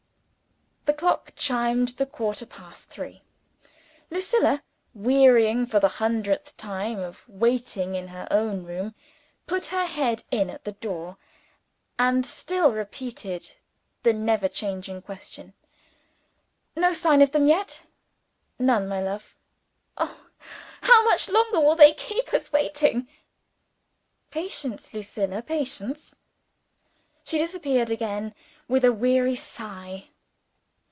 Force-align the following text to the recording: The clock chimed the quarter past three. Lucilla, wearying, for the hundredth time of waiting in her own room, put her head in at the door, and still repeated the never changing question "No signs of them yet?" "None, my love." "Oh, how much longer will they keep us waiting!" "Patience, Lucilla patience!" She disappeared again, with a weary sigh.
The 0.85 0.97
clock 0.97 1.31
chimed 1.37 1.89
the 1.89 2.05
quarter 2.05 2.45
past 2.45 2.89
three. 2.89 3.21
Lucilla, 4.09 4.61
wearying, 4.93 5.65
for 5.65 5.79
the 5.79 5.87
hundredth 5.87 6.57
time 6.57 6.99
of 6.99 7.27
waiting 7.29 7.95
in 7.95 8.09
her 8.09 8.27
own 8.29 8.65
room, 8.65 8.93
put 9.47 9.65
her 9.67 9.85
head 9.85 10.23
in 10.31 10.49
at 10.49 10.63
the 10.65 10.73
door, 10.73 11.17
and 11.97 12.25
still 12.25 12.73
repeated 12.73 13.55
the 14.03 14.11
never 14.11 14.49
changing 14.49 15.01
question 15.01 15.53
"No 16.75 16.91
signs 16.93 17.23
of 17.23 17.31
them 17.31 17.47
yet?" 17.47 17.85
"None, 18.59 18.85
my 18.87 19.01
love." 19.01 19.33
"Oh, 19.97 20.19
how 20.81 21.05
much 21.05 21.29
longer 21.29 21.61
will 21.61 21.75
they 21.75 21.93
keep 21.93 22.33
us 22.33 22.51
waiting!" 22.51 23.07
"Patience, 24.29 24.93
Lucilla 24.93 25.41
patience!" 25.41 26.17
She 27.23 27.37
disappeared 27.37 27.89
again, 27.89 28.35
with 28.67 28.83
a 28.83 28.93
weary 28.93 29.37
sigh. 29.37 30.07